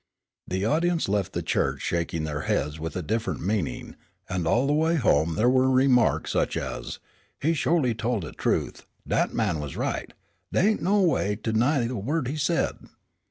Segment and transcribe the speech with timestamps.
[0.47, 3.95] The audience left the church shaking their heads with a different meaning,
[4.27, 6.97] and all the way home there were remarks such as,
[7.39, 10.11] "He sholy tol' de truth," "Dat man was right,"
[10.49, 12.77] "They ain't no way to 'ny a word he said."